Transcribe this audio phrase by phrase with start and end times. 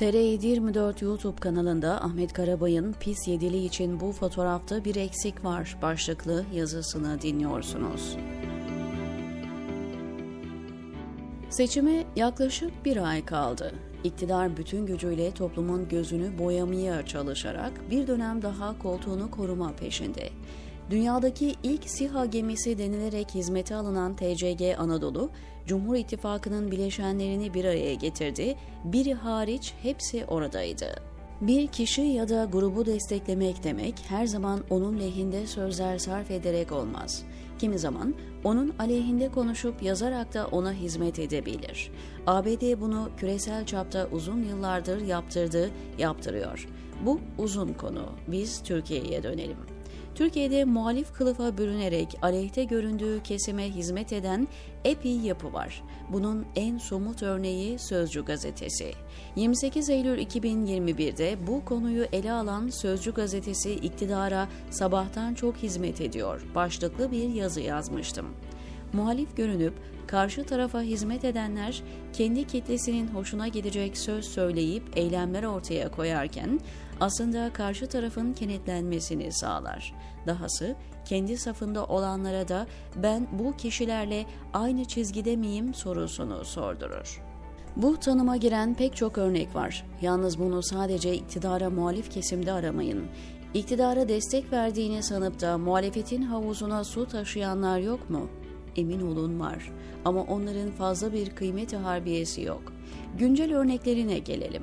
[0.00, 7.22] TR724 YouTube kanalında Ahmet Karabay'ın Pis Yedili için bu fotoğrafta bir eksik var başlıklı yazısını
[7.22, 8.16] dinliyorsunuz.
[11.50, 13.74] Seçime yaklaşık bir ay kaldı.
[14.04, 20.30] İktidar bütün gücüyle toplumun gözünü boyamaya çalışarak bir dönem daha koltuğunu koruma peşinde.
[20.90, 25.30] Dünyadaki ilk SİHA gemisi denilerek hizmete alınan TCG Anadolu,
[25.66, 30.86] Cumhur İttifakı'nın bileşenlerini bir araya getirdi, biri hariç hepsi oradaydı.
[31.40, 37.22] Bir kişi ya da grubu desteklemek demek her zaman onun lehinde sözler sarf ederek olmaz.
[37.58, 38.14] Kimi zaman
[38.44, 41.90] onun aleyhinde konuşup yazarak da ona hizmet edebilir.
[42.26, 46.68] ABD bunu küresel çapta uzun yıllardır yaptırdı, yaptırıyor.
[47.06, 48.06] Bu uzun konu.
[48.28, 49.79] Biz Türkiye'ye dönelim.
[50.14, 54.48] Türkiye'de muhalif kılıfa bürünerek aleyhte göründüğü kesime hizmet eden
[54.84, 55.82] epey yapı var.
[56.12, 58.92] Bunun en somut örneği Sözcü gazetesi.
[59.36, 67.10] 28 Eylül 2021'de bu konuyu ele alan Sözcü gazetesi iktidara sabahtan çok hizmet ediyor başlıklı
[67.10, 68.26] bir yazı yazmıştım
[68.92, 69.74] muhalif görünüp
[70.06, 76.60] karşı tarafa hizmet edenler kendi kitlesinin hoşuna gidecek söz söyleyip eylemler ortaya koyarken
[77.00, 79.94] aslında karşı tarafın kenetlenmesini sağlar.
[80.26, 87.22] Dahası kendi safında olanlara da ben bu kişilerle aynı çizgide miyim sorusunu sordurur.
[87.76, 89.86] Bu tanıma giren pek çok örnek var.
[90.02, 93.04] Yalnız bunu sadece iktidara muhalif kesimde aramayın.
[93.54, 98.28] İktidara destek verdiğini sanıp da muhalefetin havuzuna su taşıyanlar yok mu?
[98.76, 99.72] emin olun var
[100.04, 102.62] ama onların fazla bir kıymeti harbiyesi yok.
[103.18, 104.62] Güncel örneklerine gelelim.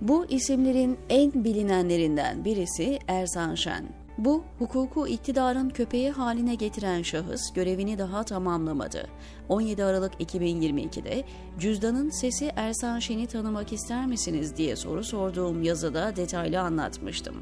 [0.00, 3.84] Bu isimlerin en bilinenlerinden birisi Ersan Şen.
[4.18, 9.06] Bu, hukuku iktidarın köpeği haline getiren şahıs görevini daha tamamlamadı.
[9.48, 11.24] 17 Aralık 2022'de
[11.58, 17.34] cüzdanın sesi Ersan Şen'i tanımak ister misiniz diye soru sorduğum yazıda detaylı anlatmıştım.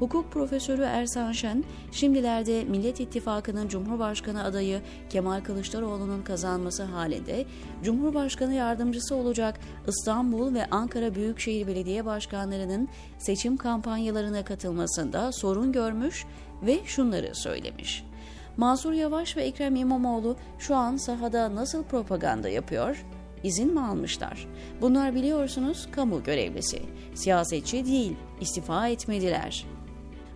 [0.00, 4.80] Hukuk profesörü Ersan Şen, şimdilerde Millet İttifakı'nın Cumhurbaşkanı adayı
[5.10, 7.46] Kemal Kılıçdaroğlu'nun kazanması halinde
[7.82, 12.88] Cumhurbaşkanı yardımcısı olacak İstanbul ve Ankara Büyükşehir Belediye Başkanlarının
[13.18, 16.26] seçim kampanyalarına katılmasında sorun görmüş
[16.62, 18.04] ve şunları söylemiş.
[18.56, 23.04] Mansur Yavaş ve Ekrem İmamoğlu şu an sahada nasıl propaganda yapıyor?
[23.44, 24.46] İzin mi almışlar?
[24.80, 26.82] Bunlar biliyorsunuz kamu görevlisi.
[27.14, 29.66] Siyasetçi değil, istifa etmediler.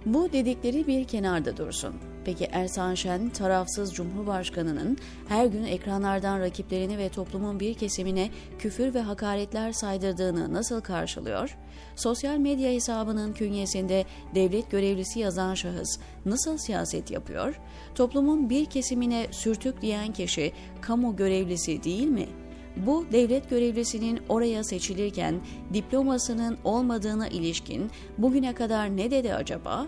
[0.07, 1.95] Bu dedikleri bir kenarda dursun.
[2.25, 4.99] Peki Ersan Şen tarafsız Cumhurbaşkanı'nın
[5.29, 11.57] her gün ekranlardan rakiplerini ve toplumun bir kesimine küfür ve hakaretler saydırdığını nasıl karşılıyor?
[11.97, 14.05] Sosyal medya hesabının künyesinde
[14.35, 17.61] devlet görevlisi yazan şahıs nasıl siyaset yapıyor?
[17.95, 22.29] Toplumun bir kesimine sürtük diyen kişi kamu görevlisi değil mi?
[22.77, 25.41] Bu devlet görevlisinin oraya seçilirken
[25.75, 29.87] diplomasının olmadığına ilişkin bugüne kadar ne dedi acaba?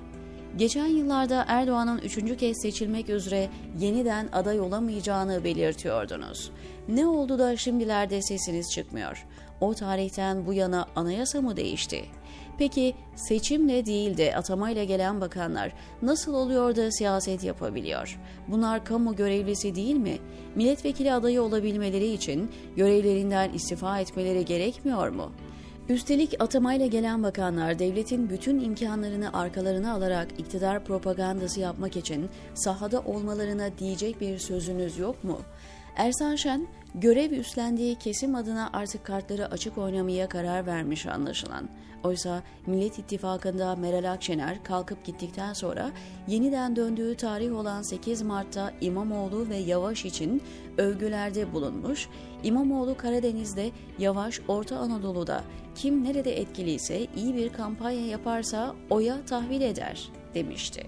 [0.56, 3.48] Geçen yıllarda Erdoğan'ın üçüncü kez seçilmek üzere
[3.78, 6.50] yeniden aday olamayacağını belirtiyordunuz.
[6.88, 9.26] Ne oldu da şimdilerde sesiniz çıkmıyor?
[9.60, 12.04] O tarihten bu yana anayasa mı değişti?
[12.58, 15.72] Peki seçimle değil de atamayla gelen bakanlar
[16.02, 18.20] nasıl oluyor da siyaset yapabiliyor?
[18.48, 20.18] Bunlar kamu görevlisi değil mi?
[20.54, 25.32] Milletvekili adayı olabilmeleri için görevlerinden istifa etmeleri gerekmiyor mu?
[25.88, 33.78] Üstelik atamayla gelen bakanlar devletin bütün imkanlarını arkalarına alarak iktidar propagandası yapmak için sahada olmalarına
[33.78, 35.38] diyecek bir sözünüz yok mu?
[35.96, 41.68] Ersan Şen, görev üstlendiği kesim adına artık kartları açık oynamaya karar vermiş anlaşılan.
[42.04, 45.90] Oysa Millet İttifakı'nda Meral Akşener kalkıp gittikten sonra
[46.28, 50.42] yeniden döndüğü tarih olan 8 Mart'ta İmamoğlu ve Yavaş için
[50.78, 52.08] övgülerde bulunmuş,
[52.42, 60.08] İmamoğlu Karadeniz'de, Yavaş Orta Anadolu'da kim nerede etkiliyse iyi bir kampanya yaparsa oya tahvil eder
[60.34, 60.86] demişti.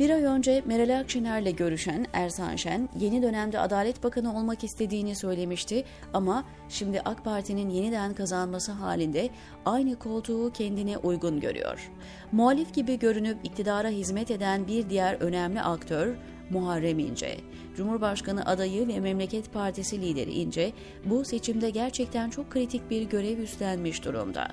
[0.00, 5.84] Bir ay önce Meral Akşener'le görüşen Ersan Şen, yeni dönemde Adalet Bakanı olmak istediğini söylemişti
[6.14, 9.28] ama şimdi AK Parti'nin yeniden kazanması halinde
[9.64, 11.90] aynı koltuğu kendine uygun görüyor.
[12.32, 16.14] Muhalif gibi görünüp iktidara hizmet eden bir diğer önemli aktör
[16.50, 17.36] Muharrem İnce.
[17.76, 20.72] Cumhurbaşkanı adayı ve Memleket Partisi lideri İnce
[21.04, 24.48] bu seçimde gerçekten çok kritik bir görev üstlenmiş durumda.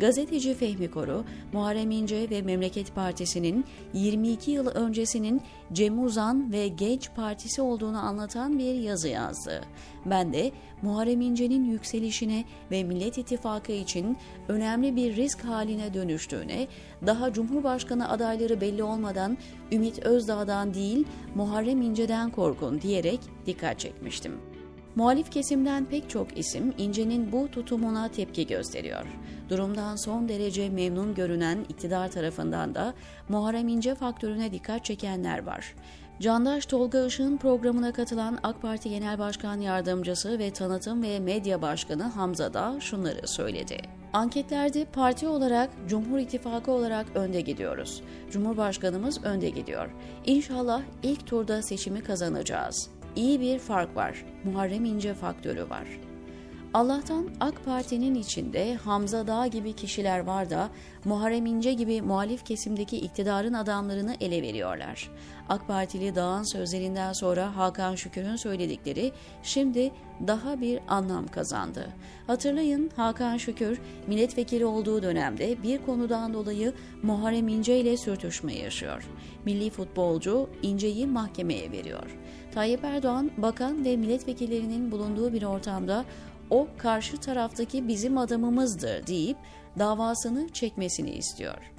[0.00, 7.10] Gazeteci Fehmi Koru, Muharrem İnce ve Memleket Partisi'nin 22 yıl öncesinin Cem Uzan ve Genç
[7.16, 9.60] Partisi olduğunu anlatan bir yazı yazdı.
[10.06, 10.52] Ben de
[10.82, 14.16] Muharrem İnce'nin yükselişine ve Millet İttifakı için
[14.48, 16.66] önemli bir risk haline dönüştüğüne,
[17.06, 19.38] daha Cumhurbaşkanı adayları belli olmadan
[19.72, 24.40] Ümit Özdağ'dan değil Muharrem İnce'den korkun diyerek dikkat çekmiştim.
[24.94, 29.06] Muhalif kesimden pek çok isim İnce'nin bu tutumuna tepki gösteriyor.
[29.48, 32.94] Durumdan son derece memnun görünen iktidar tarafından da
[33.28, 35.74] Muharrem İnce faktörüne dikkat çekenler var.
[36.20, 42.02] Candaş Tolga Işık'ın programına katılan AK Parti Genel Başkan Yardımcısı ve Tanıtım ve Medya Başkanı
[42.02, 43.76] Hamza da şunları söyledi.
[44.12, 48.02] Anketlerde parti olarak, Cumhur İttifakı olarak önde gidiyoruz.
[48.30, 49.90] Cumhurbaşkanımız önde gidiyor.
[50.26, 52.90] İnşallah ilk turda seçimi kazanacağız.
[53.16, 54.24] İyi bir fark var.
[54.44, 55.86] Muharrem İnce faktörü var.
[56.74, 60.70] Allah'tan AK Parti'nin içinde Hamza Dağ gibi kişiler var da
[61.04, 65.10] Muharrem İnce gibi muhalif kesimdeki iktidarın adamlarını ele veriyorlar.
[65.48, 69.12] AK Partili Dağ'ın sözlerinden sonra Hakan Şükür'ün söyledikleri
[69.42, 69.92] şimdi
[70.26, 71.86] daha bir anlam kazandı.
[72.26, 79.08] Hatırlayın Hakan Şükür milletvekili olduğu dönemde bir konudan dolayı Muharrem İnce ile sürtüşme yaşıyor.
[79.44, 82.16] Milli futbolcu İnce'yi mahkemeye veriyor.
[82.54, 86.04] Tayyip Erdoğan bakan ve milletvekillerinin bulunduğu bir ortamda
[86.50, 89.36] o karşı taraftaki bizim adamımızdır deyip
[89.78, 91.72] davasını çekmesini istiyor.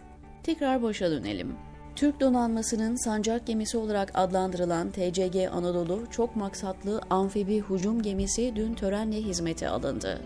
[0.44, 1.56] Tekrar başa dönelim.
[1.96, 9.18] Türk donanmasının sancak gemisi olarak adlandırılan TCG Anadolu çok maksatlı amfibi hücum gemisi dün törenle
[9.18, 10.22] hizmete alındı.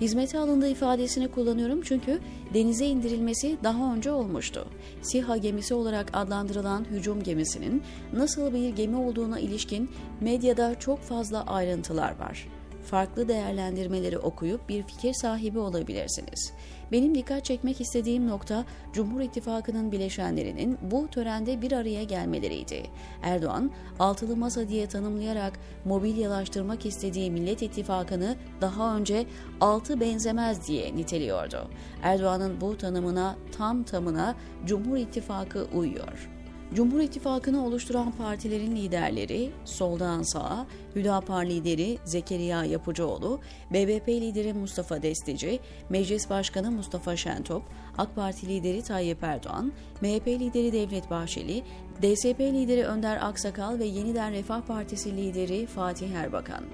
[0.00, 2.20] Hizmete alındığı ifadesini kullanıyorum çünkü
[2.54, 4.66] denize indirilmesi daha önce olmuştu.
[5.02, 7.82] SİHA gemisi olarak adlandırılan hücum gemisinin
[8.12, 12.48] nasıl bir gemi olduğuna ilişkin medyada çok fazla ayrıntılar var
[12.84, 16.52] farklı değerlendirmeleri okuyup bir fikir sahibi olabilirsiniz.
[16.92, 22.82] Benim dikkat çekmek istediğim nokta Cumhur İttifakı'nın bileşenlerinin bu törende bir araya gelmeleriydi.
[23.22, 29.26] Erdoğan, altılı masa diye tanımlayarak mobilyalaştırmak istediği Millet İttifakı'nı daha önce
[29.60, 31.70] altı benzemez diye niteliyordu.
[32.02, 34.34] Erdoğan'ın bu tanımına tam tamına
[34.66, 36.30] Cumhur İttifakı uyuyor.
[36.74, 40.66] Cumhur İttifakı'nı oluşturan partilerin liderleri soldan sağa,
[40.96, 43.40] Hüdapar lideri Zekeriya Yapıcıoğlu,
[43.70, 47.62] BBP lideri Mustafa Destici, Meclis Başkanı Mustafa Şentop,
[47.98, 51.62] AK Parti lideri Tayyip Erdoğan, MHP lideri Devlet Bahçeli,
[52.02, 56.64] DSP lideri Önder Aksakal ve Yeniden Refah Partisi lideri Fatih Erbakan.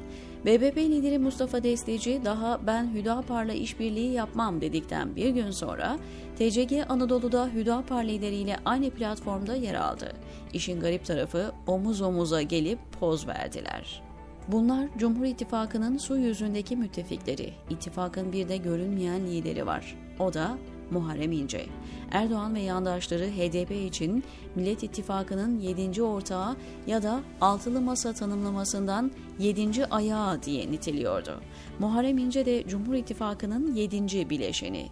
[0.46, 5.98] BBP lideri Mustafa Destici daha ben Hüdapar'la işbirliği yapmam dedikten bir gün sonra
[6.38, 10.12] TCG Anadolu'da Hüdapar lideriyle aynı platformda yer aldı.
[10.52, 14.02] İşin garip tarafı omuz omuza gelip poz verdiler.
[14.48, 17.52] Bunlar Cumhur İttifakı'nın su yüzündeki müttefikleri.
[17.70, 19.96] İttifakın bir de görünmeyen lideri var.
[20.18, 20.58] O da
[20.90, 21.66] Muharrem İnce.
[22.10, 26.02] Erdoğan ve yandaşları HDP için Millet İttifakı'nın 7.
[26.02, 26.56] ortağı
[26.86, 29.86] ya da altılı masa tanımlamasından 7.
[29.86, 31.40] ayağı diye niteliyordu.
[31.78, 34.30] Muharrem İnce de Cumhur İttifakı'nın 7.
[34.30, 34.88] bileşeni.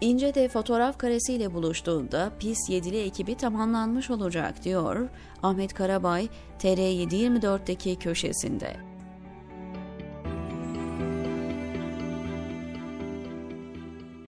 [0.00, 5.08] İnce de fotoğraf karesiyle buluştuğunda PIS 7'li ekibi tamamlanmış olacak diyor
[5.42, 6.28] Ahmet Karabay
[6.58, 8.87] TR724'deki köşesinde.